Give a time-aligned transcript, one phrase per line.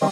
[0.00, 0.10] Krásné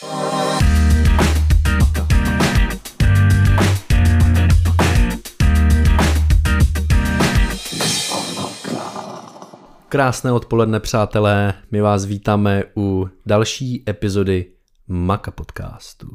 [10.32, 11.54] odpoledne, přátelé.
[11.70, 14.52] My vás vítáme u další epizody
[14.88, 16.06] Maka podcastu.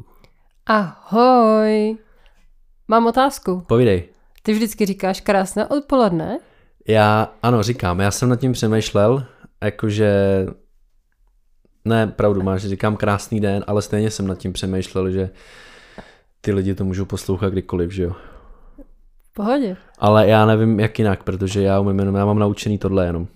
[0.66, 1.98] Ahoj.
[2.88, 3.64] Mám otázku.
[3.68, 4.10] Povídej.
[4.44, 6.40] Ty vždycky říkáš krásné odpoledne?
[6.88, 9.26] Já, ano, říkám, já jsem nad tím přemýšlel,
[9.64, 10.46] jakože,
[11.86, 15.30] ne, pravdu máš, říkám krásný den, ale stejně jsem nad tím přemýšlel, že
[16.42, 18.12] ty lidi to můžou poslouchat kdykoliv, že jo.
[19.22, 19.78] V pohodě.
[20.00, 23.28] Ale já nevím, jak jinak, protože já umím jenom, já mám naučený tohle jenom.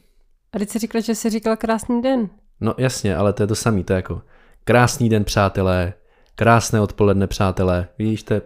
[0.53, 2.29] A teď jsi říkal, že jsi říkal krásný den.
[2.61, 4.21] No jasně, ale to je to samý, to je jako
[4.63, 5.93] krásný den, přátelé,
[6.35, 8.41] krásné odpoledne, přátelé, víš, to je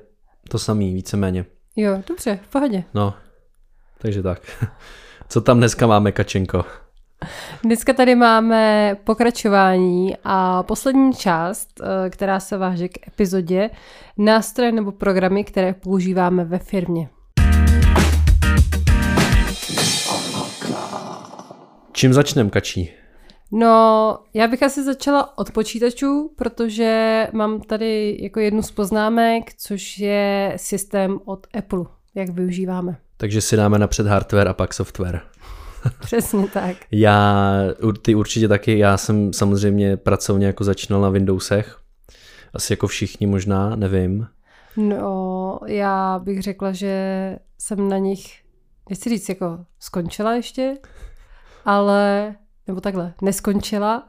[0.50, 1.46] to samý, víceméně.
[1.76, 2.84] Jo, dobře, v pohodě.
[2.94, 3.14] No,
[3.98, 4.42] takže tak.
[5.30, 6.66] Co tam dneska máme, Kačenko?
[7.64, 13.70] Dneska tady máme pokračování a poslední část, eh, která se váže k epizodě
[14.18, 17.10] nástroje nebo programy, které používáme ve firmě.
[21.92, 22.92] Čím začneme, Kačí?
[23.52, 29.98] No, já bych asi začala od počítačů, protože mám tady jako jednu z poznámek, což
[29.98, 32.98] je systém od Apple, jak využíváme.
[33.18, 35.22] Takže si dáme napřed hardware a pak software.
[36.00, 36.78] Přesně tak.
[36.92, 37.54] Já,
[38.02, 41.80] ty určitě taky, já jsem samozřejmě pracovně jako začínal na Windowsech.
[42.54, 44.28] Asi jako všichni možná, nevím.
[44.78, 48.40] No, já bych řekla, že jsem na nich,
[48.90, 50.78] nechci říct, jako skončila ještě,
[51.66, 52.36] ale,
[52.68, 54.08] nebo takhle, neskončila,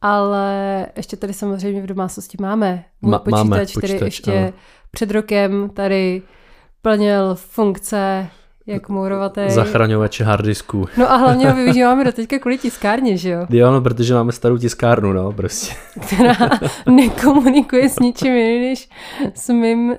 [0.00, 4.52] ale ještě tady samozřejmě v domácnosti máme můj Ma- počítač, máme který počítač, ještě ano.
[4.90, 6.22] před rokem tady
[6.82, 8.28] plnil funkce
[8.66, 9.40] jak mourovatý.
[9.48, 10.86] Zachraňovače harddisků.
[10.96, 13.46] No a hlavně ho využíváme do teďka kvůli tiskárně, že jo?
[13.50, 15.74] Jo, no, protože máme starou tiskárnu, no, prostě.
[16.06, 16.50] Která
[16.86, 18.88] nekomunikuje s ničím jiným, než
[19.34, 19.96] s mým uh,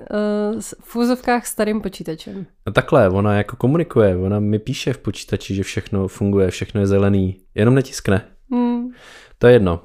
[0.80, 2.46] v úzovkách starým počítačem.
[2.66, 6.86] No takhle, ona jako komunikuje, ona mi píše v počítači, že všechno funguje, všechno je
[6.86, 8.20] zelený, jenom netiskne.
[8.50, 8.90] Hmm.
[9.38, 9.80] To je jedno.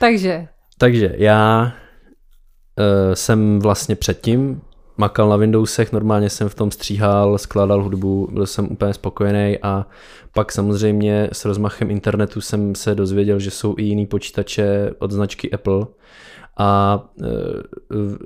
[0.00, 0.48] Takže,
[0.78, 1.72] Takže já
[2.78, 4.60] uh, jsem vlastně předtím
[4.98, 9.86] makal na Windowsech, normálně jsem v tom stříhal, skládal hudbu, byl jsem úplně spokojený a
[10.32, 15.50] pak samozřejmě s rozmachem internetu jsem se dozvěděl, že jsou i jiný počítače od značky
[15.50, 15.86] Apple
[16.56, 17.26] a uh,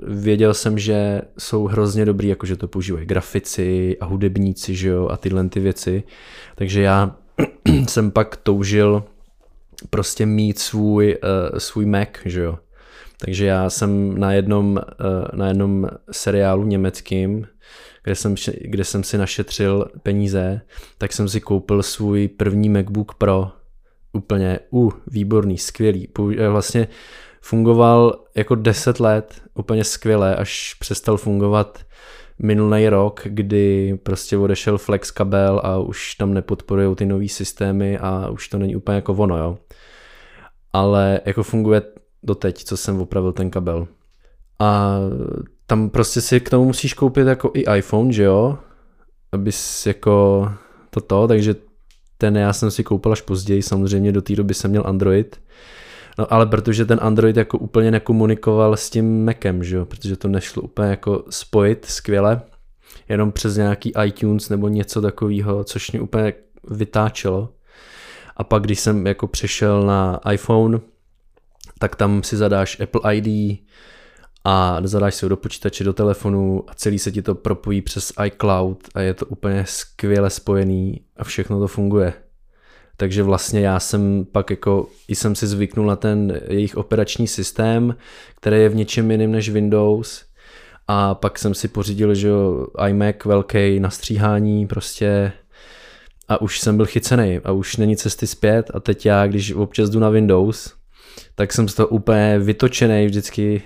[0.03, 5.17] věděl jsem, že jsou hrozně dobrý, jakože to používají grafici a hudebníci, že jo, a
[5.17, 6.03] tyhle ty věci.
[6.55, 7.15] Takže já
[7.87, 9.03] jsem pak toužil
[9.89, 12.59] prostě mít svůj, uh, svůj Mac, že jo.
[13.25, 17.47] Takže já jsem na jednom, uh, na jednom seriálu německým,
[18.03, 20.61] kde jsem, kde jsem si našetřil peníze,
[20.97, 23.51] tak jsem si koupil svůj první MacBook Pro.
[24.13, 26.07] Úplně, uh, výborný, skvělý.
[26.07, 26.87] Pou- Vlastně
[27.41, 31.79] fungoval jako 10 let, úplně skvěle, až přestal fungovat
[32.39, 38.29] minulý rok, kdy prostě odešel flex kabel a už tam nepodporují ty nový systémy a
[38.29, 39.57] už to není úplně jako ono, jo.
[40.73, 41.81] Ale jako funguje
[42.23, 43.87] doteď, co jsem opravil ten kabel.
[44.59, 44.97] A
[45.67, 48.57] tam prostě si k tomu musíš koupit jako i iPhone, že jo?
[49.31, 50.47] Abys jako
[50.89, 51.55] toto, takže
[52.17, 55.41] ten já jsem si koupil až později, samozřejmě do té doby jsem měl Android.
[56.17, 59.85] No ale protože ten Android jako úplně nekomunikoval s tím Macem, že jo?
[59.85, 62.41] Protože to nešlo úplně jako spojit skvěle,
[63.09, 66.33] jenom přes nějaký iTunes nebo něco takového, což mě úplně
[66.69, 67.49] vytáčelo.
[68.37, 70.79] A pak když jsem jako přešel na iPhone,
[71.83, 73.59] tak tam si zadáš Apple ID
[74.43, 78.77] a zadáš si do počítače, do telefonu a celý se ti to propojí přes iCloud
[78.95, 82.13] a je to úplně skvěle spojený a všechno to funguje.
[82.97, 87.95] Takže vlastně já jsem pak jako, i jsem si zvyknul na ten jejich operační systém,
[88.35, 90.25] který je v něčem jiném než Windows
[90.87, 92.29] a pak jsem si pořídil, že
[92.87, 95.31] iMac velký na stříhání prostě
[96.27, 99.89] a už jsem byl chycený a už není cesty zpět a teď já, když občas
[99.89, 100.82] jdu na Windows,
[101.35, 103.61] tak jsem z toho úplně vytočený vždycky,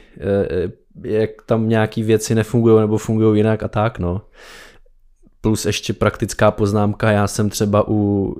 [1.03, 4.21] jak tam nějaký věci nefungují nebo fungují jinak a tak, no.
[5.41, 8.35] Plus ještě praktická poznámka, já jsem třeba u,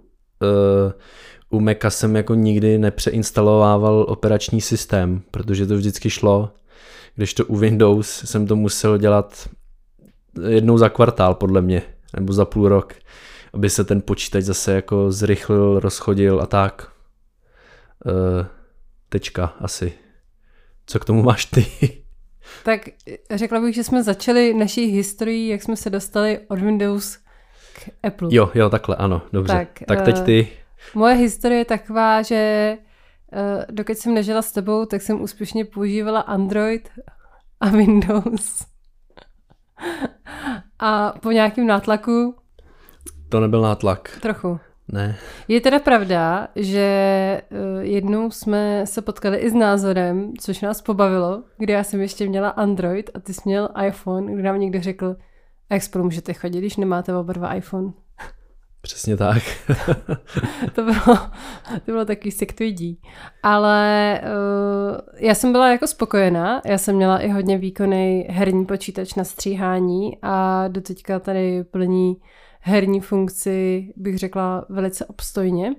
[1.49, 6.51] u Maca jsem jako nikdy nepřeinstalovával operační systém, protože to vždycky šlo,
[7.15, 9.49] když to u Windows jsem to musel dělat
[10.47, 11.81] jednou za kvartál podle mě,
[12.15, 12.93] nebo za půl rok,
[13.53, 16.91] aby se ten počítač zase jako zrychlil, rozchodil a tak.
[18.05, 18.45] Uh,
[19.09, 19.93] tečka asi.
[20.85, 21.65] Co k tomu máš ty?
[22.63, 22.81] Tak
[23.31, 27.17] řekla bych, že jsme začali naší historii, jak jsme se dostali od Windows
[27.73, 28.29] k Apple.
[28.31, 29.53] Jo, jo, takhle, ano, dobře.
[29.53, 30.41] Tak, tak teď ty.
[30.41, 32.77] Uh, moje historie je taková, že
[33.33, 36.89] uh, dokud jsem nežila s tebou, tak jsem úspěšně používala Android
[37.59, 38.65] a Windows.
[40.79, 42.35] a po nějakém nátlaku...
[43.29, 44.17] To nebyl nátlak.
[44.21, 44.59] Trochu.
[44.91, 45.15] Ne.
[45.47, 51.43] Je teda pravda, že uh, jednou jsme se potkali i s názorem, což nás pobavilo,
[51.57, 55.15] kdy já jsem ještě měla Android a ty jsi měl iPhone, kdy nám někdo řekl,
[55.69, 57.93] a jak spolu můžete chodit, když nemáte oba dva iPhone?
[58.81, 59.43] Přesně tak.
[60.75, 61.17] to, bylo,
[61.85, 63.01] to bylo takový sektuidí.
[63.43, 66.61] Ale uh, já jsem byla jako spokojená.
[66.65, 72.17] Já jsem měla i hodně výkonný herní počítač na stříhání a do teďka tady plní
[72.67, 75.75] herní funkci, bych řekla, velice obstojně.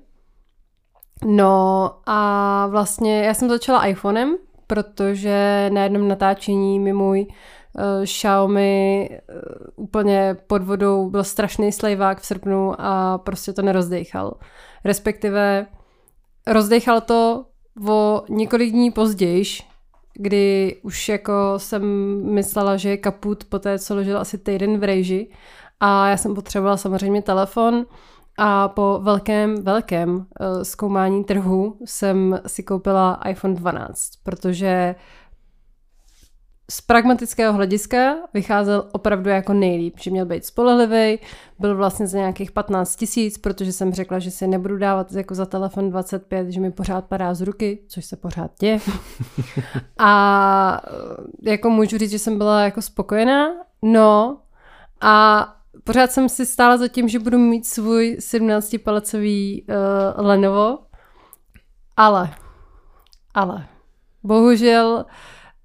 [1.27, 4.37] No a vlastně já jsem začala iPhonem,
[4.67, 12.21] protože na jednom natáčení mi můj uh, Xiaomi uh, úplně pod vodou byl strašný slejvák
[12.21, 14.35] v srpnu a prostě to nerozdechal.
[14.85, 15.67] Respektive
[16.47, 17.45] rozdechal to
[17.89, 19.45] o několik dní později,
[20.15, 21.83] kdy už jako jsem
[22.35, 25.31] myslela, že je kaput po té, co ležel asi týden v rejži
[25.81, 27.87] a já jsem potřebovala samozřejmě telefon
[28.39, 30.25] a po velkém, velkém uh,
[30.63, 34.95] zkoumání trhu jsem si koupila iPhone 12, protože
[36.71, 41.19] z pragmatického hlediska vycházel opravdu jako nejlíp, že měl být spolehlivý,
[41.59, 45.47] byl vlastně za nějakých 15 tisíc, protože jsem řekla, že si nebudu dávat jako za
[45.47, 48.79] telefon 25, že mi pořád padá z ruky, což se pořád děje.
[49.99, 50.83] a
[51.45, 53.49] eh, jako můžu říct, že jsem byla jako spokojená,
[53.83, 54.39] no
[55.01, 55.55] a
[55.85, 60.79] pořád jsem si stála za tím, že budu mít svůj 17-palcový uh, Lenovo,
[61.97, 62.35] ale,
[63.35, 63.67] ale,
[64.23, 65.05] bohužel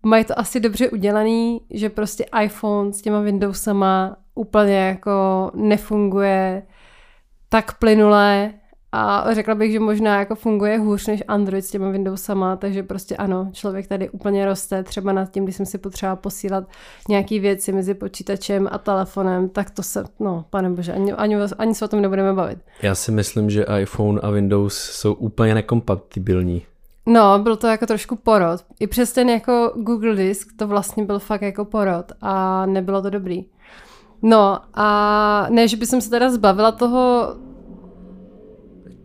[0.04, 6.68] mají to asi dobře udělaný, že prostě iPhone s těma Windowsama úplně jako nefunguje
[7.50, 8.54] tak plynule,
[8.96, 13.18] a řekla bych, že možná jako funguje hůř než Android s těma Windowsama, takže prostě
[13.18, 16.64] ano, člověk tady úplně roste, třeba nad tím, když jsem si potřeba posílat
[17.10, 21.76] nějaký věci mezi počítačem a telefonem, tak to se, no, pane bože, ani, ani, ani
[21.76, 22.60] se o tom nebudeme bavit.
[22.82, 26.62] Já si myslím, že iPhone a Windows jsou úplně nekompatibilní.
[27.06, 28.62] No, byl to jako trošku porod.
[28.80, 33.10] I přes ten jako Google disk to vlastně byl fakt jako porod a nebylo to
[33.10, 33.46] dobrý.
[34.22, 37.28] No a ne, že bych se teda zbavila toho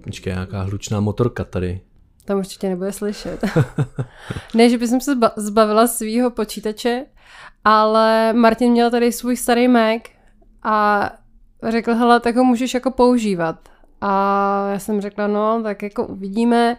[0.08, 1.80] Počkej, nějaká hlučná motorka tady.
[2.24, 3.44] Tam určitě nebude slyšet.
[4.54, 7.06] ne, že bych se zbavila svého počítače,
[7.64, 10.02] ale Martin měl tady svůj starý Mac
[10.62, 11.10] a
[11.68, 13.68] řekl, hele, tak ho můžeš jako používat.
[14.00, 16.76] A já jsem řekla, no, tak jako uvidíme.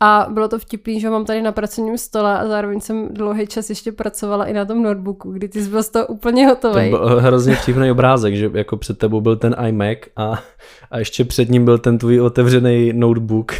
[0.00, 3.70] A bylo to vtipný, že mám tady na pracovním stole a zároveň jsem dlouhý čas
[3.70, 6.90] ještě pracovala i na tom notebooku, kdy ty jsi byl z toho úplně hotový.
[6.90, 10.42] To byl hrozně vtipný obrázek, že jako před tebou byl ten iMac a,
[10.90, 13.52] a ještě před ním byl ten tvůj otevřený notebook.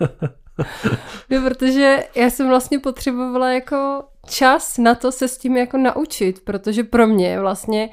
[1.30, 6.44] no, protože já jsem vlastně potřebovala jako čas na to se s tím jako naučit,
[6.44, 7.90] protože pro mě vlastně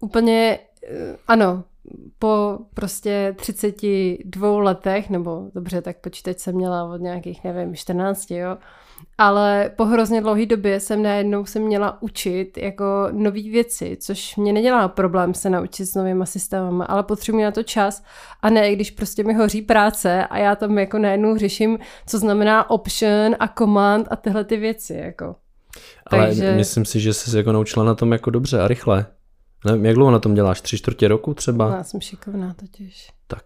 [0.00, 1.64] úplně, eh, ano,
[2.18, 8.56] po prostě 32 letech, nebo dobře, tak počítač jsem měla od nějakých, nevím, 14, jo,
[9.18, 14.52] ale po hrozně dlouhé době jsem najednou se měla učit jako nové věci, což mě
[14.52, 18.02] nedělá problém se naučit s novými systémami, ale potřebuji na to čas
[18.42, 22.70] a ne, když prostě mi hoří práce a já tam jako najednou řeším, co znamená
[22.70, 25.36] option a command a tyhle ty věci, jako.
[26.06, 26.52] Ale Takže...
[26.52, 29.06] myslím si, že jsi se jako naučila na tom jako dobře a rychle.
[29.64, 30.60] Nevím, jak dlouho na tom děláš?
[30.60, 31.76] Tři čtvrtě roku třeba?
[31.76, 33.08] Já jsem šikovná totiž.
[33.26, 33.42] Tak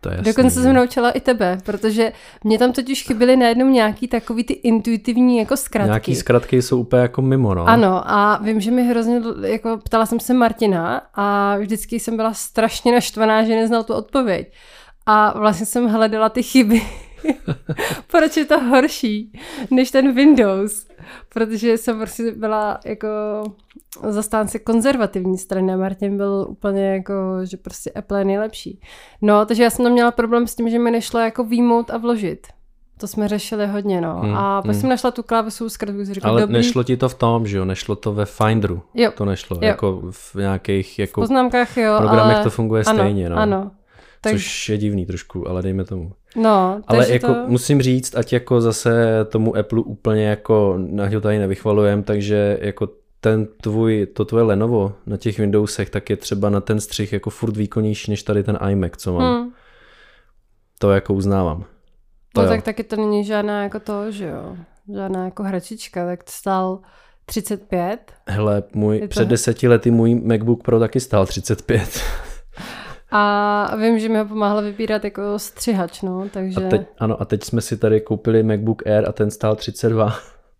[0.00, 2.12] to je jasný, Dokonce jsem naučila i tebe, protože
[2.44, 5.88] mě tam totiž chyběly najednou nějaký takový ty intuitivní jako zkratky.
[5.88, 7.68] Nějaký zkratky jsou úplně jako mimo, no.
[7.68, 12.34] Ano a vím, že mi hrozně, jako ptala jsem se Martina a vždycky jsem byla
[12.34, 14.52] strašně naštvaná, že neznal tu odpověď.
[15.06, 16.82] A vlastně jsem hledala ty chyby.
[18.10, 19.32] Proč je to horší
[19.70, 20.86] než ten Windows?
[21.28, 23.08] Protože jsem prostě byla jako
[24.08, 28.80] zastánce konzervativní strany a Martin byl úplně jako, že prostě Apple je nejlepší.
[29.22, 31.96] No, takže já jsem tam měla problém s tím, že mi nešlo jako výmout a
[31.96, 32.46] vložit.
[32.98, 34.20] To jsme řešili hodně, no.
[34.20, 34.80] Hmm, a pak hmm.
[34.80, 36.56] jsem našla tu klávesu zkratku, říkala, Ale dobrý.
[36.56, 37.64] nešlo ti to v tom, že jo?
[37.64, 38.82] Nešlo to ve Finderu.
[38.94, 39.10] Jo.
[39.16, 39.56] To nešlo.
[39.56, 39.68] Jo.
[39.68, 42.44] Jako v nějakých jako v poznámkách, jo, programech ale...
[42.44, 43.36] to funguje ano, stejně, no.
[43.36, 43.70] Ano,
[44.20, 44.32] tak...
[44.32, 46.12] Což je divný trošku, ale dejme tomu.
[46.36, 47.44] No, ale jako to...
[47.46, 52.88] musím říct, ať jako zase tomu Apple úplně jako na tady nevychvalujem, takže jako
[53.20, 57.30] ten tvůj, to tvoje Lenovo na těch Windowsech, tak je třeba na ten střih jako
[57.30, 59.42] furt výkonnější než tady ten iMac, co mám.
[59.42, 59.52] Hmm.
[60.78, 61.64] To jako uznávám.
[62.32, 62.48] To no jo.
[62.48, 64.56] tak taky to není žádná jako to, že jo.
[64.94, 66.80] Žádná jako hračička, tak to stál
[67.26, 68.12] 35.
[68.28, 69.08] Hele, můj, to...
[69.08, 72.00] před deseti lety můj MacBook Pro taky stál 35.
[73.10, 76.66] A vím, že mi ho pomáhal vybírat jako střihač, no, takže...
[76.66, 80.14] A teď, ano, a teď jsme si tady koupili MacBook Air a ten stál 32.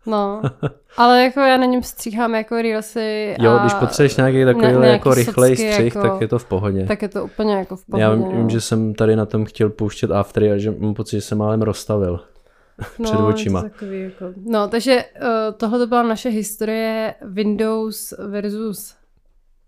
[0.06, 0.42] No,
[0.96, 5.14] ale jako já na něm stříhám jako reelsy Jo, když potřebuješ nějaký takový ne, jako
[5.14, 6.86] rychlej střih, jako, tak je to v pohodě.
[6.86, 8.02] Tak je to úplně jako v pohodě.
[8.02, 8.48] Já vím, no.
[8.48, 11.62] že jsem tady na tom chtěl pouštět aftery a že mám pocit, že jsem málem
[11.62, 12.20] rozstavil
[12.98, 13.62] no, před očima.
[13.62, 14.24] Takový jako...
[14.44, 18.94] No, takže uh, tohle to byla naše historie Windows versus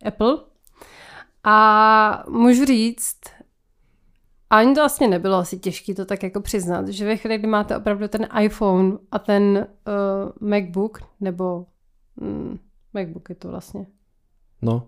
[0.05, 0.37] Apple.
[1.51, 3.17] A můžu říct,
[4.51, 7.47] a ani to vlastně nebylo asi těžké to tak jako přiznat, že ve chvíli, kdy
[7.47, 9.67] máte opravdu ten iPhone a ten
[10.41, 11.67] uh, MacBook, nebo
[12.17, 12.59] mm,
[12.95, 13.87] MacBook je to vlastně.
[14.63, 14.87] No,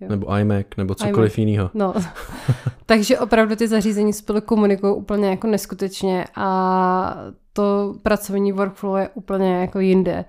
[0.00, 0.08] jo.
[0.08, 1.70] nebo iMac, nebo cokoliv jiného.
[1.74, 1.94] No,
[2.86, 7.16] takže opravdu ty zařízení spolu komunikují úplně jako neskutečně a
[7.52, 10.24] to pracovní workflow je úplně jako jinde.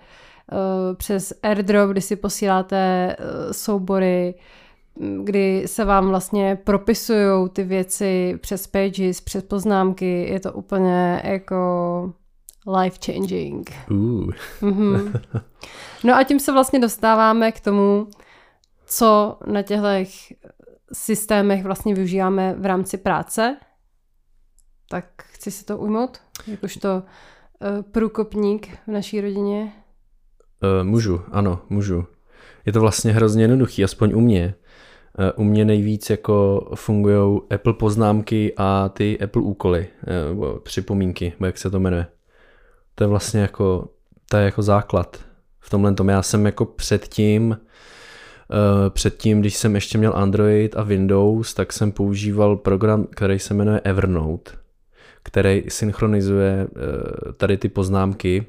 [0.52, 4.36] Uh, přes AirDrop, kdy si posíláte uh, soubory,
[5.24, 12.14] kdy se vám vlastně propisují ty věci přes pages, přes poznámky, je to úplně jako
[12.82, 13.72] life changing.
[13.92, 14.30] Uh.
[14.62, 15.22] Mm-hmm.
[16.04, 18.08] No a tím se vlastně dostáváme k tomu,
[18.86, 19.88] co na těchto
[20.94, 23.58] systémech vlastně využíváme v rámci práce.
[24.90, 29.74] Tak chci si to ujmout, jakožto uh, průkopník v naší rodině.
[30.64, 32.06] Uh, můžu, ano, můžu.
[32.66, 34.56] Je to vlastně hrozně jednoduchý, aspoň u mě.
[35.20, 41.58] Eh, u mě nejvíc jako fungují Apple poznámky a ty Apple úkoly, eh, připomínky, jak
[41.58, 42.08] se to jmenuje.
[42.96, 43.90] To je vlastně jako,
[44.30, 45.20] to je jako základ
[45.60, 46.10] v tomhle tom.
[46.10, 51.92] Já jsem jako předtím, eh, předtím, když jsem ještě měl Android a Windows, tak jsem
[51.92, 54.52] používal program, který se jmenuje Evernote,
[55.24, 56.68] který synchronizuje
[57.38, 58.46] tady ty poznámky,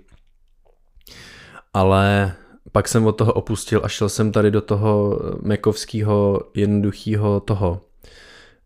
[1.75, 2.35] ale
[2.76, 7.80] pak jsem od toho opustil a šel jsem tady do toho mekovského jednoduchého toho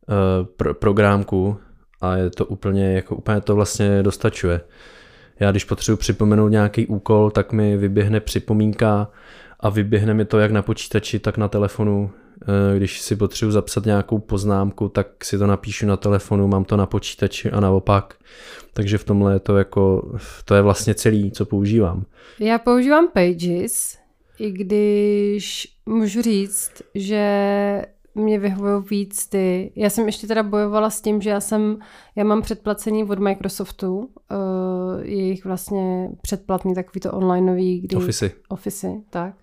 [0.08, 1.56] uh, pr- programku
[2.00, 4.60] a je to úplně, jako úplně to vlastně dostačuje.
[5.40, 9.10] Já když potřebuji připomenout nějaký úkol, tak mi vyběhne připomínka
[9.60, 12.10] a vyběhne mi to jak na počítači, tak na telefonu.
[12.42, 16.76] Eh, když si potřebuji zapsat nějakou poznámku, tak si to napíšu na telefonu, mám to
[16.76, 18.14] na počítači a naopak.
[18.72, 20.12] Takže v tomhle je to jako,
[20.44, 22.04] to je vlastně celý, co používám.
[22.38, 23.99] Já používám Pages,
[24.40, 27.22] i když můžu říct, že
[28.14, 29.72] mě vyhovují víc ty.
[29.76, 31.78] Já jsem ještě teda bojovala s tím, že já jsem,
[32.16, 34.06] já mám předplacení od Microsoftu, uh,
[35.02, 37.96] jejich vlastně předplatný takový to onlineový, kdy...
[37.96, 38.30] Office.
[38.48, 39.34] Office, tak.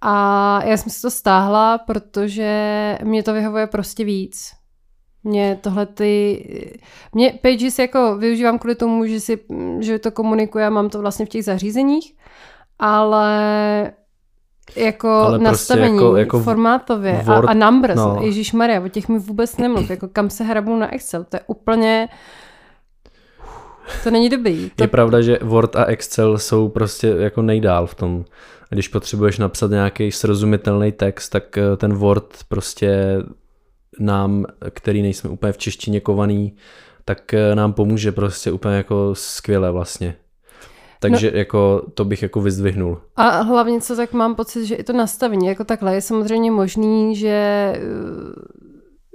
[0.00, 4.52] A já jsem si to stáhla, protože mě to vyhovuje prostě víc.
[5.24, 6.44] Mě tohle ty...
[7.14, 9.38] Mě Pages jako využívám kvůli tomu, že, si,
[9.80, 12.14] že to komunikuje a mám to vlastně v těch zařízeních,
[12.78, 13.92] ale
[14.76, 18.18] jako ale prostě nastavení, prostě jako, jako formátově Word, a, a numbers, no.
[18.22, 21.40] Ježíš Maria, o těch mi vůbec nemluv, jako kam se hrabou na Excel, to je
[21.46, 22.08] úplně,
[24.04, 24.70] to není dobrý.
[24.76, 24.84] To...
[24.84, 28.24] Je pravda, že Word a Excel jsou prostě jako nejdál v tom,
[28.70, 33.18] když potřebuješ napsat nějaký srozumitelný text, tak eh, ten Word prostě
[34.00, 36.56] nám, který nejsme úplně v češtině kovaný,
[37.04, 40.14] tak eh, nám pomůže prostě úplně jako skvěle vlastně.
[41.00, 43.00] Takže no, jako to bych jako vyzdvihnul.
[43.16, 47.16] A hlavně co tak mám pocit, že i to nastavení jako takhle je samozřejmě možný,
[47.16, 48.58] že eh,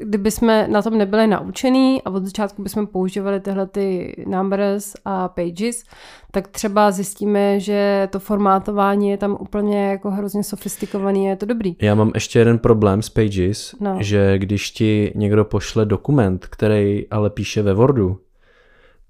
[0.04, 5.28] kdyby jsme na tom nebyli naučení a od začátku bychom používali tyhle ty numbers a
[5.28, 5.84] pages,
[6.32, 11.46] tak třeba zjistíme, že to formátování je tam úplně jako hrozně sofistikovaný a je to
[11.46, 11.76] dobrý.
[11.82, 13.98] Já mám ještě jeden problém s pages, no.
[14.00, 18.20] že když ti někdo pošle dokument, který ale píše ve Wordu,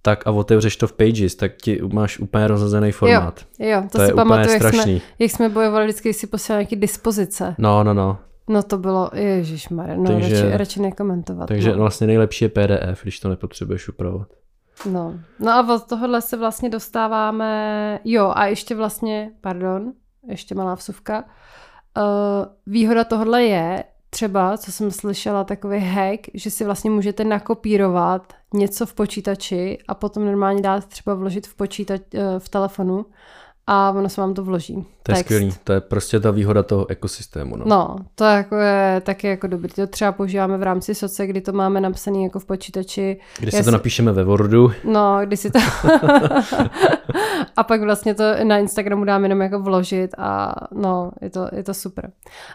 [0.06, 3.46] tak a otevřeš to v Pages, tak ti máš úplně rozhozený formát.
[3.60, 6.28] Jo, jo to, to si je pamatuju, jak jsme, jak jsme bojovali vždycky, když si
[6.28, 7.56] posílali nějaký dispozice.
[7.58, 8.18] No, no, no.
[8.48, 11.48] No to bylo, ježišmarja, no takže, radši, radši nekomentovat.
[11.48, 11.78] Takže no.
[11.78, 14.28] vlastně nejlepší je PDF, když to nepotřebuješ upravovat.
[14.92, 19.94] No, no a od tohohle se vlastně dostáváme, jo a ještě vlastně, pardon,
[20.28, 21.24] ještě malá vsuvka,
[21.98, 22.04] uh,
[22.66, 23.84] výhoda tohohle je,
[24.14, 29.94] třeba, co jsem slyšela, takový hack, že si vlastně můžete nakopírovat něco v počítači a
[29.94, 33.06] potom normálně dát třeba vložit v počítač, eh, v telefonu
[33.68, 34.86] a ono se vám to vloží.
[35.04, 37.56] To je skvělý, to je prostě ta výhoda toho ekosystému.
[37.56, 39.74] No, no to jako je taky jako dobrý.
[39.74, 43.20] To třeba používáme v rámci soce, kdy to máme napsané jako v počítači.
[43.40, 44.72] Kdy si to napíšeme ve Wordu.
[44.84, 45.60] No, kdy si to...
[47.56, 51.64] a pak vlastně to na Instagramu dáme jenom jako vložit a no, je to, je
[51.64, 52.12] to super.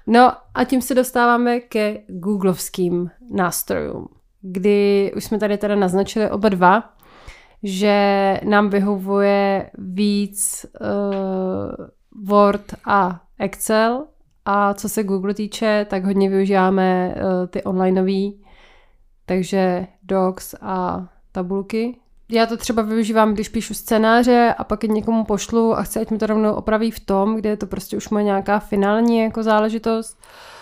[0.06, 4.08] No a tím se dostáváme ke googlovským nástrojům,
[4.42, 6.84] kdy už jsme tady teda naznačili oba dva,
[7.62, 11.86] že nám vyhovuje víc uh,
[12.28, 14.04] Word a Excel
[14.44, 18.48] a co se Google týče, tak hodně využíváme uh, ty onlineové
[19.26, 21.96] takže docs a tabulky.
[22.30, 26.10] Já to třeba využívám, když píšu scénáře a pak je někomu pošlu a chci, ať
[26.10, 29.42] mi to rovnou opraví v tom, kde je to prostě už má nějaká finální jako
[29.42, 30.18] záležitost.
[30.20, 30.57] Uh,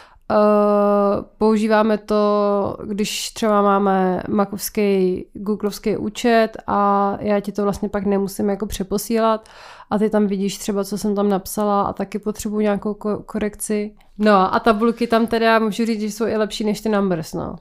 [1.38, 8.49] používáme to, když třeba máme makovský, googlovský účet a já ti to vlastně pak nemusím
[8.49, 9.49] jako přeposílat
[9.90, 13.95] a ty tam vidíš třeba, co jsem tam napsala a taky potřebuji nějakou ko- korekci.
[14.18, 17.56] No a tabulky tam teda můžu říct, že jsou i lepší než ty numbers, no.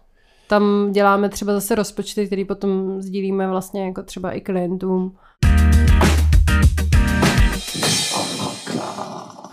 [0.48, 5.16] Tam děláme třeba zase rozpočty, které potom sdílíme vlastně jako třeba i klientům.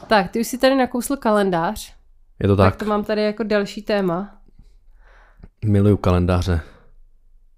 [0.07, 2.02] Tak, ty už si tady nakousl kalendář.
[2.41, 2.73] Je to tak?
[2.73, 4.39] Tak to mám tady jako další téma.
[5.65, 6.61] Miluju kalendáře.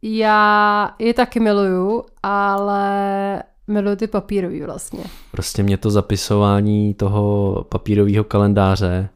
[0.02, 5.04] Já je taky miluju, ale miluju ty papírový vlastně.
[5.30, 9.08] Prostě mě to zapisování toho papírového kalendáře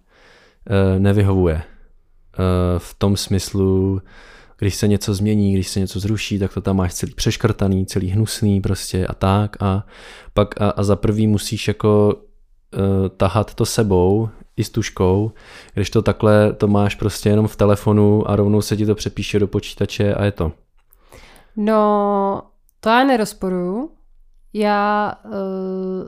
[0.66, 1.54] e, nevyhovuje.
[1.54, 1.62] E,
[2.78, 4.02] v tom smyslu,
[4.58, 8.08] když se něco změní, když se něco zruší, tak to tam máš celý přeškrtaný, celý
[8.08, 9.86] hnusný prostě a tak a
[10.34, 12.14] pak a, a za prvý musíš jako
[12.74, 15.32] e, tahat to sebou i s tuškou,
[15.74, 19.38] když to takhle to máš prostě jenom v telefonu a rovnou se ti to přepíše
[19.38, 20.52] do počítače a je to.
[21.56, 22.42] No,
[22.80, 23.90] to já nerozporuju.
[24.52, 25.32] Já uh,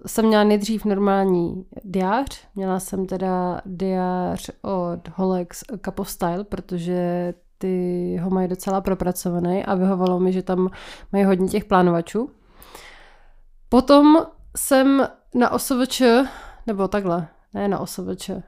[0.07, 2.47] jsem měla nejdřív normální diář.
[2.55, 9.65] Měla jsem teda diář od Holex Cup of Style, protože ty ho mají docela propracovaný
[9.65, 10.71] a vyhovalo mi, že tam
[11.13, 12.31] mají hodně těch plánovačů.
[13.69, 14.27] Potom
[14.57, 16.03] jsem na OSVČ,
[16.67, 18.31] nebo takhle, ne na OSVČ,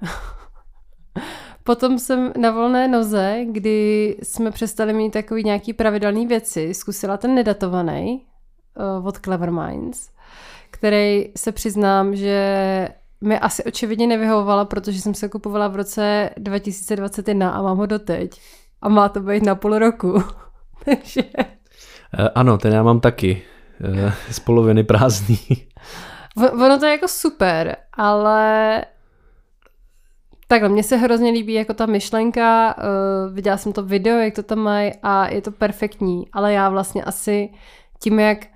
[1.64, 7.34] Potom jsem na volné noze, kdy jsme přestali mít takový nějaký pravidelný věci, zkusila ten
[7.34, 8.26] nedatovaný
[8.98, 10.10] uh, od Clever Minds,
[10.70, 12.88] který se přiznám, že
[13.20, 18.40] mi asi očividně nevyhovovala, protože jsem se kupovala v roce 2021 a mám ho doteď.
[18.82, 20.24] A má to být na půl roku.
[20.84, 21.22] Takže...
[22.18, 23.42] Uh, ano, ten já mám taky.
[24.04, 25.38] Uh, z poloviny prázdný.
[26.52, 28.84] ono to je jako super, ale
[30.52, 34.42] Takhle, mně se hrozně líbí jako ta myšlenka, uh, viděla jsem to video, jak to
[34.42, 37.50] tam mají a je to perfektní, ale já vlastně asi
[38.00, 38.46] tím, jak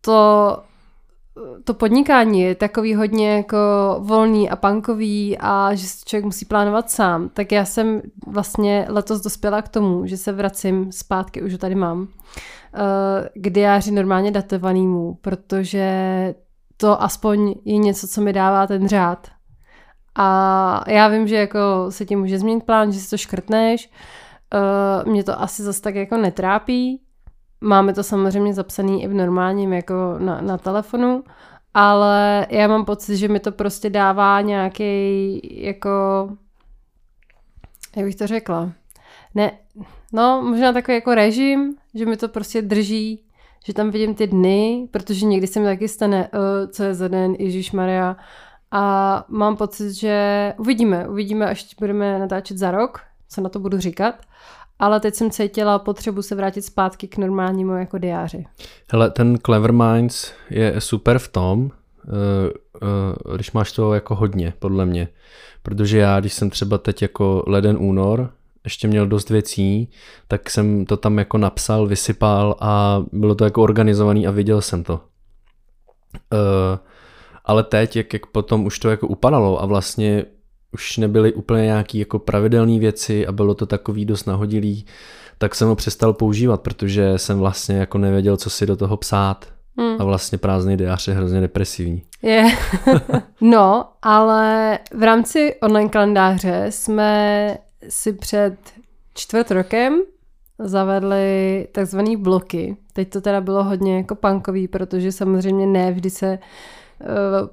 [0.00, 0.58] to,
[1.64, 3.56] to podnikání je takový hodně jako
[3.98, 9.20] volný a punkový a že se člověk musí plánovat sám, tak já jsem vlastně letos
[9.20, 12.08] dospěla k tomu, že se vracím zpátky, už ho tady mám, uh,
[13.34, 15.88] k diáři normálně datovanýmu, protože
[16.76, 19.35] to aspoň je něco, co mi dává ten řád
[20.16, 23.90] a já vím, že jako se ti může změnit plán, že si to škrtneš.
[24.54, 27.00] Uh, mě to asi zase tak jako netrápí.
[27.60, 31.24] Máme to samozřejmě zapsaný i v normálním jako na, na telefonu,
[31.74, 36.28] ale já mám pocit, že mi to prostě dává nějaký jako
[37.96, 38.72] jak bych to řekla,
[39.34, 39.52] ne,
[40.12, 43.22] no možná takový jako režim, že mi to prostě drží,
[43.64, 47.08] že tam vidím ty dny, protože někdy se mi taky stane, uh, co je za
[47.08, 48.16] den, Ježíš Maria,
[48.70, 53.78] a mám pocit, že uvidíme, uvidíme, až budeme natáčet za rok, co na to budu
[53.78, 54.14] říkat.
[54.78, 58.46] Ale teď jsem cítila potřebu se vrátit zpátky k normálnímu jako diáři.
[58.92, 61.70] Hele, ten Clever Minds je super v tom, uh,
[63.26, 65.08] uh, když máš to jako hodně, podle mě.
[65.62, 68.30] Protože já, když jsem třeba teď jako leden, únor,
[68.64, 69.90] ještě měl dost věcí,
[70.28, 74.84] tak jsem to tam jako napsal, vysypal a bylo to jako organizovaný a viděl jsem
[74.84, 74.94] to.
[76.32, 76.78] Uh,
[77.46, 80.24] ale teď, jak, jak potom už to jako upadalo a vlastně
[80.72, 84.86] už nebyly úplně nějaký jako pravidelné věci a bylo to takový dost nahodilý,
[85.38, 89.46] tak jsem ho přestal používat, protože jsem vlastně jako nevěděl, co si do toho psát.
[89.78, 89.96] Hmm.
[90.00, 92.02] A vlastně prázdný diář je hrozně depresivní.
[92.22, 92.44] Je.
[93.40, 98.56] no, ale v rámci online kalendáře jsme si před
[99.14, 100.02] čtvrt rokem
[100.58, 102.76] zavedli takzvaný bloky.
[102.92, 106.38] Teď to teda bylo hodně jako punkový, protože samozřejmě ne vždy se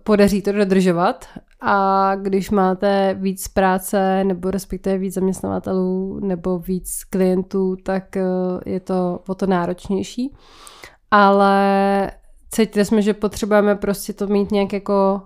[0.03, 1.25] podaří to dodržovat
[1.61, 8.23] a když máte víc práce nebo respektive víc zaměstnavatelů nebo víc klientů, tak eh,
[8.65, 10.35] je to o to náročnější.
[11.11, 12.11] Ale
[12.51, 15.21] cítili jsme, že potřebujeme prostě to mít nějak jako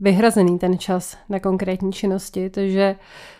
[0.00, 2.96] vyhrazený ten čas na konkrétní činnosti, takže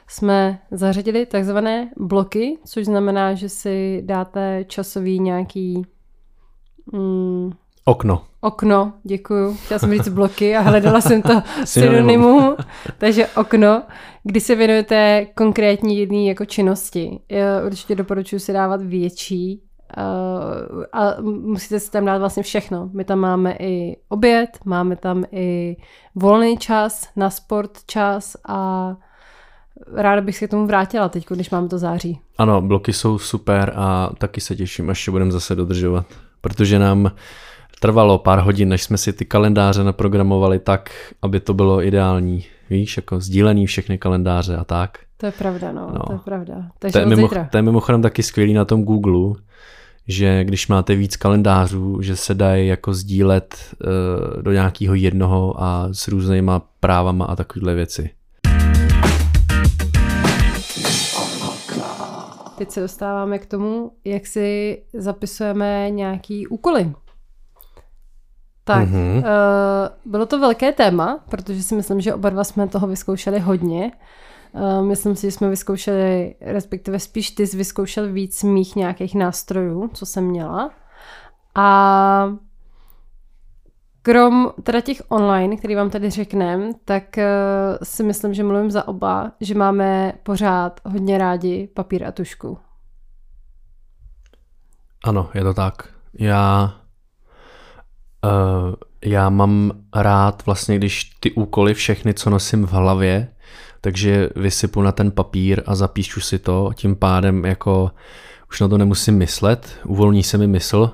[0.09, 5.83] jsme zařadili takzvané bloky, což znamená, že si dáte časový nějaký
[6.92, 7.53] mm,
[7.85, 8.23] Okno.
[8.40, 9.57] Okno, děkuju.
[9.64, 12.57] Chtěla jsem říct bloky a hledala jsem to synonymum.
[12.99, 13.83] Takže okno,
[14.25, 17.21] kdy se věnujete konkrétní jedné jako činnosti.
[17.29, 19.62] Já určitě doporučuji si dávat větší
[19.97, 22.90] uh, a musíte si tam dát vlastně všechno.
[22.93, 25.77] My tam máme i oběd, máme tam i
[26.14, 28.90] volný čas, na sport čas a
[29.95, 32.21] ráda bych se k tomu vrátila teď, když máme to září.
[32.38, 36.07] Ano, bloky jsou super a taky se těším, až je budeme zase dodržovat.
[36.40, 37.11] Protože nám
[37.81, 40.90] trvalo pár hodin, než jsme si ty kalendáře naprogramovali tak,
[41.23, 42.45] aby to bylo ideální.
[42.71, 44.99] Víš, jako sdílený všechny kalendáře a tak.
[45.16, 46.01] To je pravda, no, no.
[46.07, 46.55] to je pravda.
[46.79, 49.35] Takže to je, mimo, to je mimochodem taky skvělý na tom Google,
[50.09, 53.57] že když máte víc kalendářů, že se dají jako sdílet
[54.37, 58.11] uh, do nějakého jednoho a s různýma právama a takovéhle věci.
[62.59, 66.93] Teď se dostáváme k tomu, jak si zapisujeme nějaký úkoly.
[68.74, 69.18] Tak, mm-hmm.
[69.18, 73.92] uh, bylo to velké téma, protože si myslím, že oba dva jsme toho vyzkoušeli hodně.
[74.52, 79.90] Uh, myslím si, že jsme vyzkoušeli, respektive spíš ty jsi vyzkoušel víc mých nějakých nástrojů,
[79.94, 80.70] co jsem měla.
[81.54, 82.35] A
[84.02, 87.22] krom teda těch online, který vám tady řekneme, tak uh,
[87.83, 92.59] si myslím, že mluvím za oba, že máme pořád hodně rádi papír a tušku.
[95.04, 95.74] Ano, je to tak.
[96.18, 96.74] Já
[98.24, 103.28] Uh, já mám rád vlastně, když ty úkoly všechny, co nosím v hlavě,
[103.80, 107.90] takže vysypu na ten papír a zapíšu si to, tím pádem jako
[108.50, 110.90] už na to nemusím myslet, uvolní se mi mysl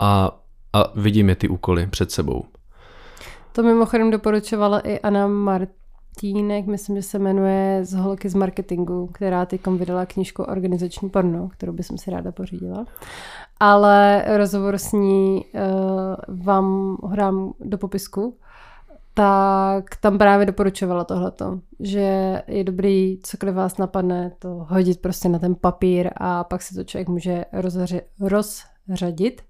[0.00, 0.38] a,
[0.72, 2.44] a vidím je ty úkoly před sebou.
[3.52, 5.26] To mimochodem doporučovala i Anna
[6.18, 11.48] Martínek, myslím, že se jmenuje z holky z marketingu, která teď vydala knižku Organizační porno,
[11.48, 12.86] kterou bych si ráda pořídila.
[13.60, 18.36] Ale rozhovor s ní uh, vám hrám do popisku,
[19.14, 25.38] tak tam právě doporučovala tohleto, že je dobrý, cokoliv vás napadne, to hodit prostě na
[25.38, 27.44] ten papír a pak si to člověk může
[28.88, 29.42] rozřadit,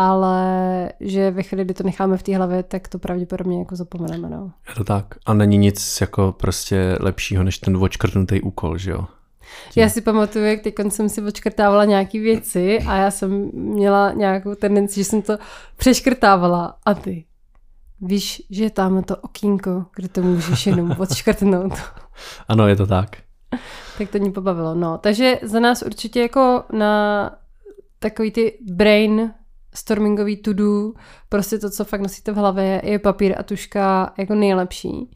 [0.00, 4.30] ale že ve chvíli, kdy to necháme v té hlavě, tak to pravděpodobně jako zapomeneme.
[4.30, 4.52] No.
[4.68, 5.04] Je to tak.
[5.26, 9.06] A není nic jako prostě lepšího, než ten očkrtnutý úkol, že jo?
[9.76, 14.54] Já si pamatuju, jak teď jsem si odškrtávala nějaké věci a já jsem měla nějakou
[14.54, 15.38] tendenci, že jsem to
[15.76, 17.24] přeškrtávala a ty
[18.00, 21.72] víš, že je tam to okýnko, kde to můžeš jenom odškrtnout.
[22.48, 23.16] Ano, je to tak.
[23.98, 24.74] tak to mě pobavilo.
[24.74, 27.36] No, takže za nás určitě jako na
[27.98, 29.32] takový ty brain
[29.74, 30.92] stormingový to-do,
[31.28, 35.10] prostě to, co fakt nosíte v hlavě, je papír a tuška jako nejlepší.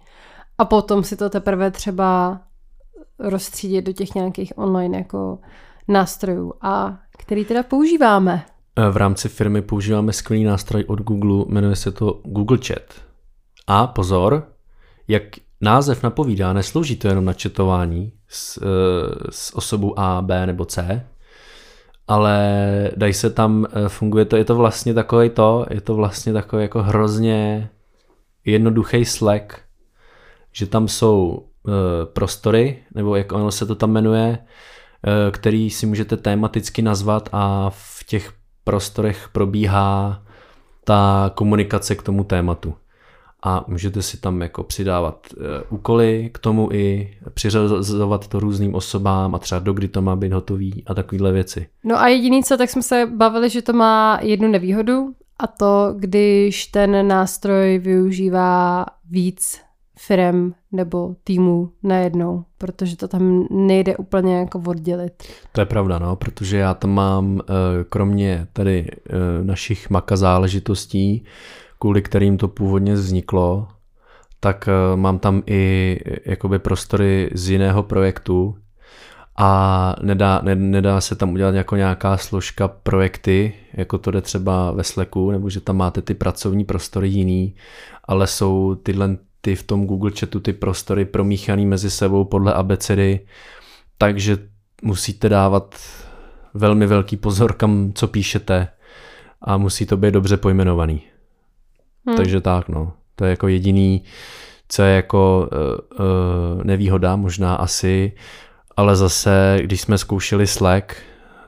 [0.59, 2.41] A potom si to teprve třeba
[3.19, 5.39] rozstřídit do těch nějakých online jako
[5.89, 8.47] nástrojů a který teda používáme.
[8.77, 12.95] E, v rámci firmy používáme skvělý nástroj od Google, jmenuje se to Google Chat.
[13.67, 14.49] A pozor,
[15.09, 15.23] jak
[15.61, 18.61] název napovídá, neslouží to jenom na četování s, e,
[19.31, 21.07] s osobou A, B nebo C,
[22.09, 26.33] ale dají se tam, e, funguje to, je to vlastně takový to, je to vlastně
[26.33, 27.71] takový jako hrozně
[28.45, 29.61] jednoduchý Slack,
[30.53, 35.87] že tam jsou Eh, prostory, nebo jak ono se to tam jmenuje, eh, který si
[35.87, 38.33] můžete tematicky nazvat a v těch
[38.65, 40.23] prostorech probíhá
[40.85, 42.75] ta komunikace k tomu tématu.
[43.47, 49.35] A můžete si tam jako přidávat eh, úkoly k tomu i přiřazovat to různým osobám
[49.35, 51.67] a třeba do kdy to má být hotový a takovéhle věci.
[51.85, 55.95] No a jediný co, tak jsme se bavili, že to má jednu nevýhodu a to,
[55.99, 59.61] když ten nástroj využívá víc
[59.99, 65.23] firem nebo týmů najednou, protože to tam nejde úplně jako oddělit.
[65.53, 71.25] To je pravda, no, protože já tam mám eh, kromě tady eh, našich maka záležitostí,
[71.85, 73.69] kvůli kterým to původně vzniklo,
[74.41, 78.57] tak eh, mám tam i jakoby prostory z jiného projektu
[79.37, 84.71] a nedá, ne, nedá se tam udělat jako nějaká složka projekty, jako to jde třeba
[84.73, 87.55] ve Slacku, nebo že tam máte ty pracovní prostory jiný,
[88.05, 93.21] ale jsou tyhle ty v tom Google chatu ty prostory promíchaný mezi sebou podle abecedy,
[93.99, 94.39] takže
[94.83, 95.75] musíte dávat
[96.55, 98.69] velmi velký pozor, kam co píšete
[99.43, 101.14] a musí to být dobře pojmenovaný.
[102.07, 102.17] Hmm.
[102.17, 102.93] Takže tak, no.
[103.17, 104.05] To je jako jediný,
[104.69, 108.13] co je jako uh, uh, nevýhoda, možná asi,
[108.77, 110.97] ale zase, když jsme zkoušeli Slack,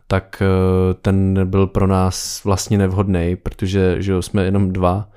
[0.07, 5.09] tak uh, ten byl pro nás vlastně nevhodný, protože že jsme jenom dva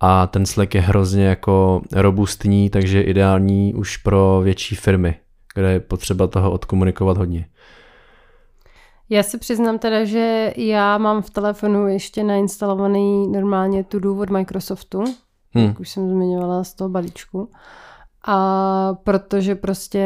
[0.00, 5.14] a ten Slack je hrozně jako robustní, takže ideální už pro větší firmy,
[5.54, 7.46] kde je potřeba toho odkomunikovat hodně.
[9.10, 15.04] Já si přiznám teda, že já mám v telefonu ještě nainstalovaný normálně To-Do od Microsoftu,
[15.54, 15.66] hmm.
[15.66, 17.50] jak už jsem zmiňovala z toho balíčku.
[18.26, 20.04] A protože prostě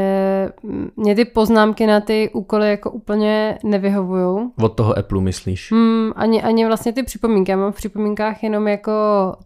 [0.97, 4.51] mě ty poznámky na ty úkoly jako úplně nevyhovují.
[4.63, 5.73] Od toho Apple myslíš?
[5.73, 7.51] Hmm, ani, ani vlastně ty připomínky.
[7.51, 8.93] Já mám v připomínkách jenom jako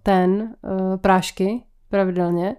[0.03, 2.57] ten, uh, prášky, pravidelně.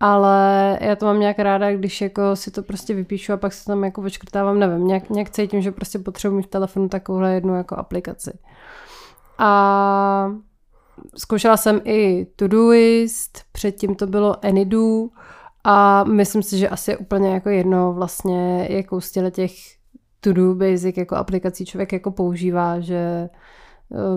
[0.00, 3.64] Ale já to mám nějak ráda, když jako si to prostě vypíšu a pak se
[3.64, 7.56] tam jako očkrtávám, nevím, nějak, nějak cítím, že prostě potřebuji mít v telefonu takovouhle jednu
[7.56, 8.38] jako aplikaci.
[9.38, 10.32] A
[11.16, 15.06] zkoušela jsem i Todoist, předtím to bylo Anydo
[15.64, 19.52] a myslím si, že asi je úplně jako jedno vlastně, jakou z těch
[20.20, 23.28] to-do basic jako aplikací člověk jako používá, že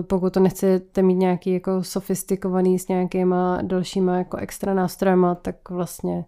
[0.02, 6.24] pokud to nechcete mít nějaký jako sofistikovaný s nějakýma dalšíma jako extra nástrojema, tak vlastně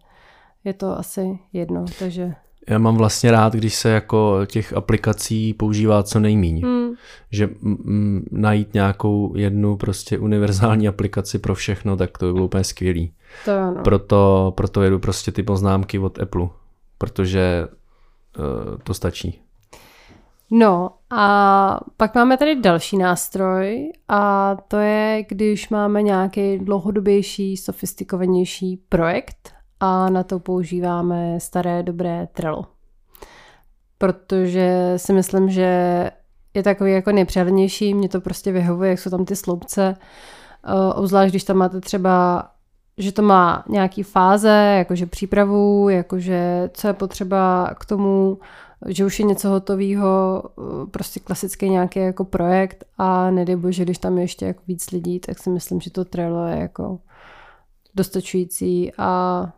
[0.64, 2.34] je to asi jedno, takže...
[2.68, 6.62] Já mám vlastně rád, když se jako těch aplikací používá co nejmíň.
[6.64, 6.90] Hmm.
[7.30, 12.64] Že m- najít nějakou jednu prostě univerzální aplikaci pro všechno, tak to by bylo úplně
[12.64, 13.12] skvělý.
[13.44, 13.82] To ano.
[13.84, 16.48] Proto, proto jedu prostě ty poznámky od Apple,
[16.98, 17.68] protože
[18.38, 19.40] uh, to stačí.
[20.50, 28.76] No a pak máme tady další nástroj a to je, když máme nějaký dlouhodobější, sofistikovanější
[28.88, 32.66] projekt a na to používáme staré dobré Trello.
[33.98, 36.10] Protože si myslím, že
[36.54, 39.96] je takový jako nejpřehlednější, mě to prostě vyhovuje, jak jsou tam ty sloupce,
[40.64, 42.44] eh, obzvlášť když tam máte třeba
[42.98, 48.38] že to má nějaký fáze, jakože přípravu, jakože co je potřeba k tomu,
[48.88, 50.42] že už je něco hotového,
[50.90, 55.20] prostě klasický nějaký jako projekt a nedej bože, když tam je ještě jako víc lidí,
[55.20, 56.98] tak si myslím, že to Trello je jako
[57.94, 59.52] dostačující a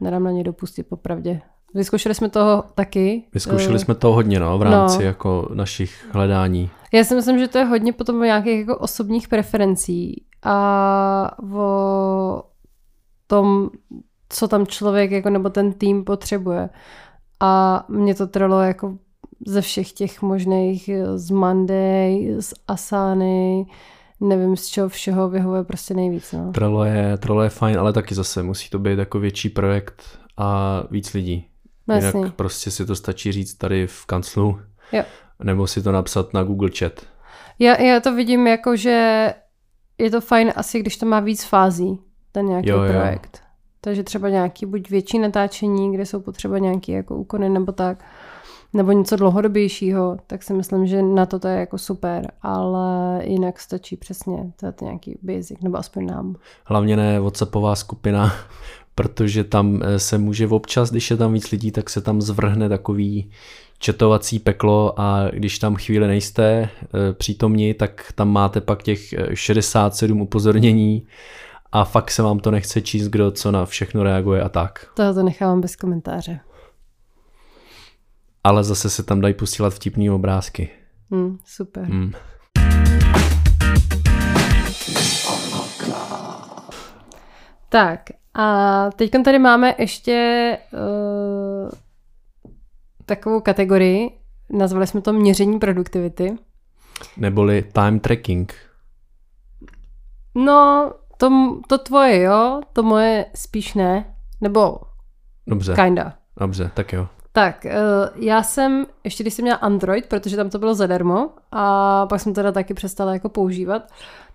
[0.00, 1.40] nedám na ně dopustit popravdě.
[1.74, 3.24] Vyzkoušeli jsme toho taky.
[3.34, 5.04] Vyzkoušeli jsme toho hodně, no, v rámci no.
[5.04, 6.70] jako našich hledání.
[6.92, 12.42] Já si myslím, že to je hodně potom o nějakých jako osobních preferencí a o
[13.26, 13.70] tom,
[14.28, 16.68] co tam člověk jako nebo ten tým potřebuje.
[17.40, 18.98] A mě to trvalo jako
[19.46, 23.66] ze všech těch možných, z Monday, z Asany,
[24.20, 26.32] nevím z čeho všeho vyhovuje prostě nejvíc.
[26.32, 26.52] No.
[26.52, 30.02] Trello, je, Trello je fajn, ale taky zase musí to být jako větší projekt
[30.36, 31.46] a víc lidí.
[31.88, 32.20] Jasný.
[32.20, 34.60] Jinak prostě si to stačí říct tady v kanclu,
[34.92, 35.02] jo.
[35.42, 36.92] nebo si to napsat na Google Chat.
[37.58, 39.28] Já, já to vidím jako, že
[39.98, 41.98] je to fajn asi, když to má víc fází,
[42.32, 43.40] ten nějaký jo, projekt.
[43.42, 43.49] Jo.
[43.80, 48.04] Takže třeba nějaký buď větší natáčení, kde jsou potřeba nějaké jako úkony nebo tak,
[48.72, 53.60] nebo něco dlouhodobějšího, tak si myslím, že na to to je jako super, ale jinak
[53.60, 56.36] stačí přesně to nějaký basic, nebo aspoň nám.
[56.64, 58.32] Hlavně ne WhatsAppová skupina,
[58.94, 62.68] protože tam eh, se může občas, když je tam víc lidí, tak se tam zvrhne
[62.68, 63.30] takový
[63.80, 66.68] četovací peklo a když tam chvíli nejste e,
[67.12, 71.06] přítomní, tak tam máte pak těch 67 upozornění
[71.72, 74.86] a fakt se vám to nechce číst, kdo co na všechno reaguje a tak.
[74.94, 76.40] To to nechávám bez komentáře.
[78.44, 80.70] Ale zase se tam dají posílat vtipný obrázky.
[81.10, 81.84] Hmm, super.
[81.84, 82.12] Hmm.
[87.68, 88.00] Tak
[88.34, 91.70] a teď tady máme ještě uh,
[93.06, 94.10] takovou kategorii,
[94.50, 96.36] nazvali jsme to měření produktivity.
[97.16, 98.54] Neboli time tracking.
[100.34, 104.14] No, to, to tvoje jo, to moje spíš ne.
[104.40, 104.78] Nebo
[105.46, 105.74] Dobře.
[105.74, 106.14] kinda.
[106.40, 107.08] Dobře, tak jo.
[107.32, 107.74] Tak, eh,
[108.16, 112.34] já jsem, ještě když jsem měla Android, protože tam to bylo zadarmo a pak jsem
[112.34, 113.82] teda taky přestala jako používat,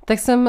[0.05, 0.45] tak jsem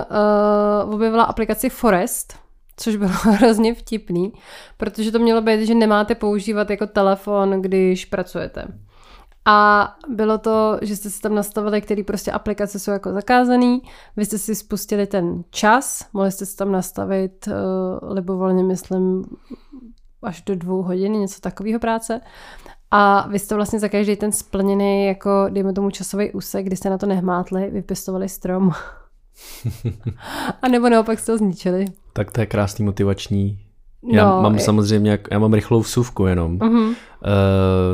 [0.85, 2.39] uh, objevila aplikaci Forest,
[2.77, 4.33] což bylo hrozně vtipný,
[4.77, 8.65] protože to mělo být, že nemáte používat jako telefon, když pracujete.
[9.47, 13.79] A bylo to, že jste si tam nastavili, které prostě aplikace jsou jako zakázané.
[14.17, 19.25] Vy jste si spustili ten čas, mohli jste si tam nastavit uh, libovolně, myslím,
[20.23, 22.21] až do dvou hodin, něco takového práce.
[22.91, 26.91] A vy jste vlastně za každý ten splněný, jako dejme tomu časový úsek, kdy jste
[26.91, 28.73] na to nehmátli, vypěstovali strom.
[30.63, 31.85] a nebo naopak jste ho zničili.
[32.13, 33.66] Tak to je krásný motivační
[34.13, 36.59] já no, mám samozřejmě, já mám rychlou vsuvku jenom.
[36.59, 36.95] Uh-huh.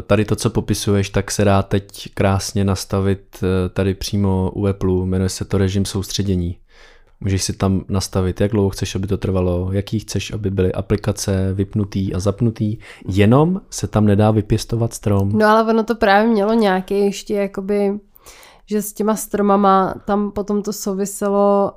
[0.07, 5.07] Tady to, co popisuješ, tak se dá teď krásně nastavit eh, tady přímo u Apple,
[5.07, 6.59] jmenuje se to režim soustředění.
[7.21, 11.53] Můžeš si tam nastavit, jak dlouho chceš, aby to trvalo, jaký chceš, aby byly aplikace
[11.55, 15.33] vypnutý a zapnutý, jenom se tam nedá vypěstovat strom.
[15.33, 18.01] No ale ono to právě mělo nějaké ještě jakoby,
[18.67, 21.73] že s těma stromama tam potom to souviselo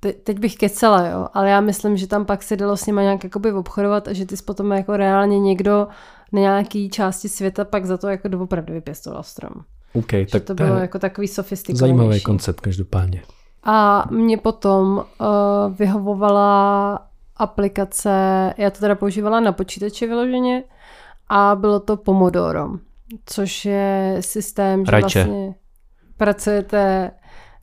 [0.00, 3.02] te, teď bych kecela, jo, ale já myslím, že tam pak se dalo s nima
[3.02, 5.88] nějak jakoby obchodovat a že ty jsi potom jako reálně někdo
[6.32, 9.52] na nějaký části světa pak za to jako doopravdy vypěstoval strom.
[9.94, 11.98] OK, že tak to bylo jako takový sofistikovanější.
[11.98, 13.22] Zajímavý koncept každopádně.
[13.64, 15.26] A mě potom uh,
[15.76, 16.98] vyhovovala
[17.36, 18.10] aplikace,
[18.56, 20.64] já to teda používala na počítači vyloženě
[21.28, 22.68] a bylo to Pomodoro,
[23.26, 25.24] což je systém, že Rajče.
[25.24, 25.54] vlastně
[26.16, 27.10] pracujete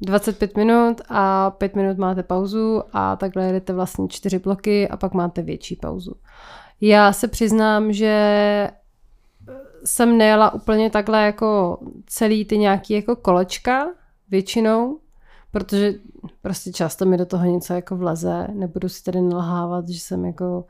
[0.01, 5.13] 25 minut a 5 minut máte pauzu a takhle jedete vlastně čtyři bloky a pak
[5.13, 6.13] máte větší pauzu.
[6.81, 8.69] Já se přiznám, že
[9.86, 13.88] jsem nejela úplně takhle jako celý ty nějaký jako kolečka
[14.29, 14.99] většinou,
[15.51, 15.93] protože
[16.41, 20.65] prostě často mi do toho něco jako vleze, nebudu si tady nalhávat, že jsem jako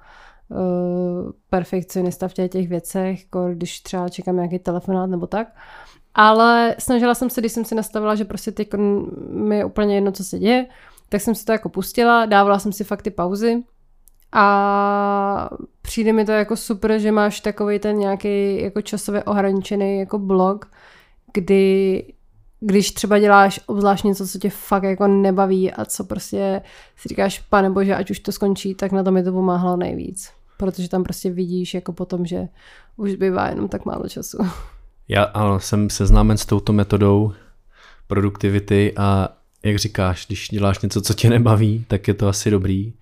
[0.50, 5.48] uh, perfekcionista v těch, těch věcech, jako když třeba čekám nějaký telefonát nebo tak.
[6.20, 8.70] Ale snažila jsem se, když jsem si nastavila, že prostě teď
[9.30, 10.66] mi je úplně jedno, co se děje,
[11.10, 13.64] tak jsem si to jako pustila, dávala jsem si fakt ty pauzy
[14.32, 15.50] a
[15.82, 20.66] přijde mi to jako super, že máš takový ten nějaký jako časově ohraničený jako blog,
[21.34, 22.04] kdy
[22.60, 26.62] když třeba děláš obzvlášť něco, co tě fakt jako nebaví a co prostě
[26.96, 30.32] si říkáš, pane bože, ať už to skončí, tak na to mi to pomáhalo nejvíc.
[30.58, 32.48] Protože tam prostě vidíš jako potom, že
[32.96, 34.38] už zbývá jenom tak málo času.
[35.08, 37.34] Já ano, jsem seznámen s touto metodou
[38.08, 39.30] produktivity a
[39.64, 42.94] jak říkáš, když děláš něco, co tě nebaví, tak je to asi dobrý.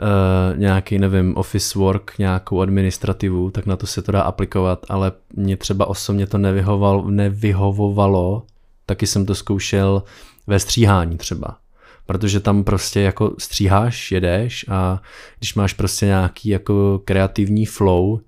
[0.00, 5.12] Uh, nějaký, nevím, office work, nějakou administrativu, tak na to se to dá aplikovat, ale
[5.34, 8.42] mě třeba osobně to nevyhoval, nevyhovovalo,
[8.86, 10.02] taky jsem to zkoušel
[10.46, 11.58] ve stříhání třeba.
[12.06, 15.02] Protože tam prostě jako stříháš, jedeš a
[15.38, 18.20] když máš prostě nějaký jako kreativní flow,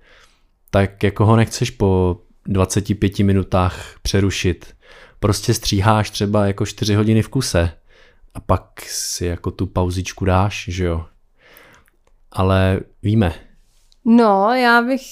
[0.71, 2.17] tak jako ho nechceš po
[2.51, 4.67] 25 minutách přerušit.
[5.21, 7.73] Prostě stříháš třeba jako 4 hodiny v kuse
[8.35, 11.05] a pak si jako tu pauzičku dáš, že jo.
[12.33, 13.35] Ale víme.
[14.05, 15.03] No, já bych,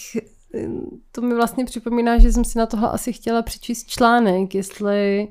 [1.12, 5.29] to mi vlastně připomíná, že jsem si na tohle asi chtěla přečíst článek, jestli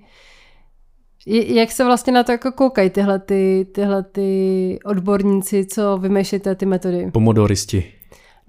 [1.28, 6.66] jak se vlastně na to jako koukají tyhle, ty, tyhle ty odborníci, co vymýšlíte ty
[6.66, 7.12] metody?
[7.12, 7.97] Pomodoristi.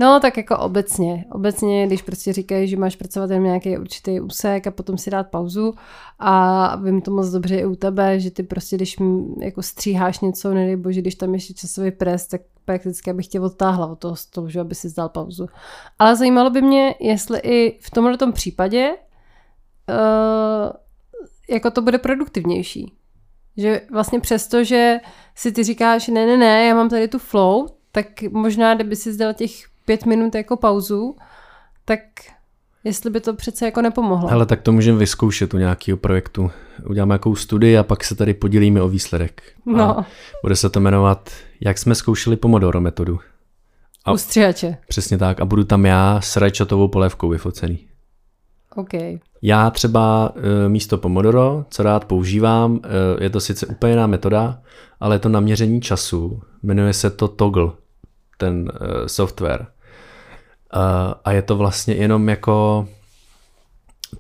[0.00, 1.24] No, tak jako obecně.
[1.32, 5.30] Obecně, když prostě říkají, že máš pracovat jen nějaký určitý úsek a potom si dát
[5.30, 5.74] pauzu
[6.18, 8.96] a vím to moc dobře i u tebe, že ty prostě, když
[9.40, 13.87] jako stříháš něco, nedej bože, když tam ještě časový pres, tak prakticky abych tě odtáhla
[13.87, 15.46] od toho stolu, že aby si zdal pauzu.
[15.98, 18.90] Ale zajímalo by mě, jestli i v tomhle tom případě
[19.88, 20.70] uh,
[21.50, 22.92] jako to bude produktivnější.
[23.56, 25.00] Že vlastně přesto, že
[25.34, 29.12] si ty říkáš, ne, ne, ne, já mám tady tu flow, tak možná, kdyby si
[29.12, 31.16] zdal těch pět minut jako pauzu,
[31.85, 32.01] tak
[32.85, 34.33] jestli by to přece jako nepomohlo.
[34.33, 36.51] Ale tak to můžeme vyzkoušet u nějakého projektu.
[36.87, 39.42] Uděláme nějakou studii a pak se tady podělíme o výsledek.
[39.66, 39.98] No.
[39.98, 40.07] A
[40.42, 43.18] bude se to jmenovat, jak jsme zkoušeli Pomodoro metodu.
[44.05, 44.77] A, Ustřihače.
[44.88, 45.40] Přesně tak.
[45.40, 47.88] A budu tam já s rajčatovou polévkou vyfocený.
[48.77, 48.92] OK.
[49.42, 54.62] Já třeba e, místo Pomodoro, co rád používám, e, je to sice úplně jiná metoda,
[55.01, 56.42] ale je to naměření času.
[56.62, 57.70] Jmenuje se to Toggle,
[58.38, 59.66] ten e, software.
[61.24, 62.88] A je to vlastně jenom jako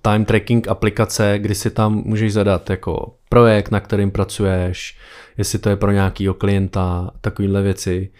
[0.02, 4.96] time tracking aplikace, kdy si tam můžeš zadat jako projekt, na kterým pracuješ,
[5.38, 8.10] jestli to je pro nějakýho klienta, takovéhle věci.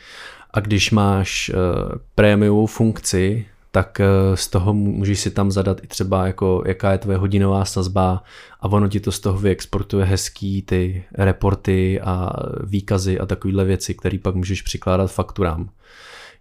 [0.51, 1.51] A když máš
[2.15, 6.99] prémiovou funkci, tak eh, z toho můžeš si tam zadat i třeba jako jaká je
[6.99, 8.23] tvoje hodinová sazba
[8.61, 12.31] a ono ti to z toho vyexportuje hezký ty reporty a
[12.65, 15.71] výkazy a takovéhle věci, které pak můžeš přikládat fakturám.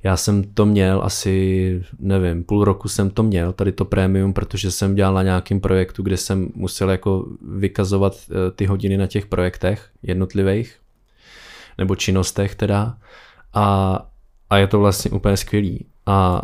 [0.04, 4.72] Já jsem to měl asi, nevím, půl roku jsem to měl, tady to prémium, protože
[4.72, 9.26] jsem dělal na nějakém projektu, kde jsem musel jako vykazovat eh, ty hodiny na těch
[9.26, 10.76] projektech jednotlivých,
[11.78, 12.98] nebo činnostech teda.
[13.54, 14.00] A,
[14.50, 15.86] a je to vlastně úplně skvělý.
[16.06, 16.42] A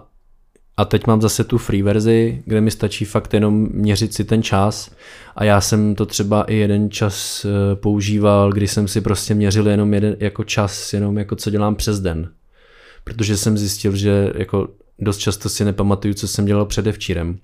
[0.78, 4.44] a teď mám zase tu free verzi, kde mi stačí fakt jenom měřit si ten
[4.44, 4.96] čas
[5.36, 9.68] a já jsem to třeba i jeden čas eh, používal, kdy jsem si prostě měřil
[9.68, 12.30] jenom jeden jako čas, jenom jako co dělám přes den.
[13.04, 14.68] Protože jsem zjistil, že jako
[15.00, 17.40] dost často si nepamatuju, co jsem dělal předevčírem.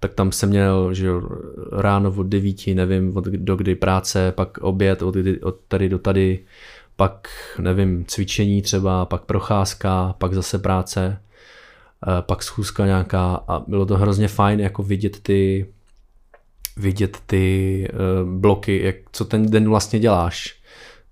[0.00, 1.08] Tak tam jsem měl že
[1.72, 6.38] ráno od devíti, nevím od do kdy práce, pak oběd od, od tady do tady,
[6.96, 11.18] pak nevím cvičení třeba, pak procházka, pak zase práce
[12.08, 15.66] Eh, pak schůzka nějaká a bylo to hrozně fajn jako vidět ty
[16.76, 20.60] vidět ty uh, bloky, jak, co ten den vlastně děláš.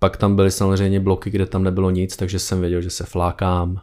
[0.03, 3.81] Pak tam byly samozřejmě bloky, kde tam nebylo nic, takže jsem věděl, že se flákám.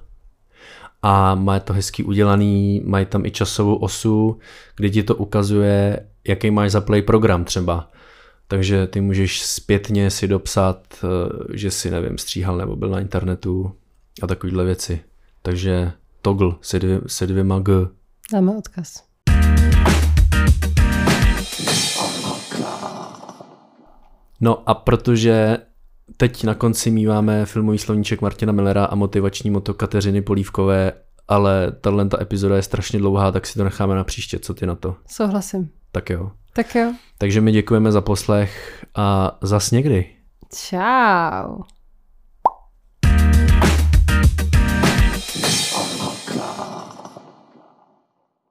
[1.02, 4.40] A má to hezky udělaný, mají tam i časovou osu,
[4.76, 7.92] kdy ti to ukazuje, jaký máš za play program třeba.
[8.48, 11.08] Takže ty můžeš zpětně si dopsat, eh,
[11.58, 13.72] že si, nevím, stříhal nebo byl na internetu
[14.22, 15.00] a takovéhle věci.
[15.42, 15.92] Takže
[16.22, 17.74] Toggle se, dvě, se dvěma G.
[18.34, 19.04] Dáme odkaz.
[24.42, 25.58] No a protože
[26.20, 30.92] teď na konci míváme filmový slovníček Martina Millera a motivační moto Kateřiny Polívkové,
[31.28, 34.40] ale tahle epizoda je strašně dlouhá, tak si to necháme na příště.
[34.40, 34.96] Co ty na to?
[35.08, 35.70] Souhlasím.
[35.92, 36.32] Tak jo.
[36.54, 36.94] Tak jo.
[37.18, 40.06] Takže my děkujeme za poslech a zas někdy.
[40.56, 41.62] Čau.